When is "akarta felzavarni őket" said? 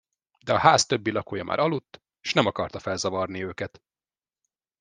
2.45-3.81